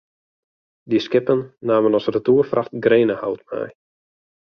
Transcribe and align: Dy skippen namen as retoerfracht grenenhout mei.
Dy 0.91 0.99
skippen 1.05 1.43
namen 1.71 1.97
as 1.99 2.09
retoerfracht 2.15 2.73
grenenhout 2.87 3.41
mei. 3.53 3.69